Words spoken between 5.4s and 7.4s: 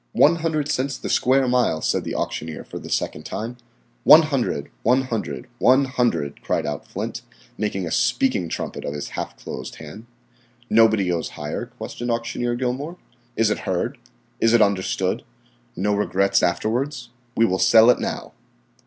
one hundred," cried out Flint,